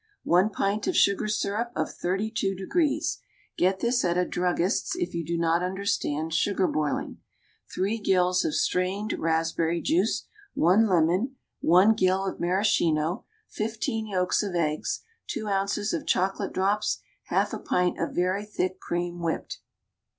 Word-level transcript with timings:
One 0.23 0.49
pint 0.49 0.87
of 0.87 0.97
sugar 0.97 1.27
syrup 1.27 1.71
of 1.75 1.93
32 1.93 2.55
degrees 2.55 3.19
(get 3.55 3.81
this 3.81 4.03
at 4.03 4.17
a 4.17 4.25
druggist's 4.25 4.95
if 4.95 5.13
you 5.13 5.23
do 5.23 5.37
not 5.37 5.61
understand 5.61 6.33
sugar 6.33 6.65
boiling), 6.67 7.19
three 7.71 7.99
gills 7.99 8.43
of 8.43 8.55
strained 8.55 9.13
raspberry 9.19 9.79
juice, 9.79 10.25
one 10.55 10.87
lemon, 10.89 11.35
one 11.59 11.93
gill 11.93 12.25
of 12.25 12.39
maraschino, 12.39 13.25
fifteen 13.47 14.07
yolks 14.07 14.41
of 14.41 14.55
eggs, 14.55 15.03
two 15.27 15.47
ounces 15.47 15.93
of 15.93 16.07
chocolate 16.07 16.51
drops, 16.51 17.01
half 17.25 17.53
a 17.53 17.59
pint 17.59 17.99
of 17.99 18.15
very 18.15 18.43
thick 18.43 18.79
cream 18.79 19.19
whipped. 19.19 19.59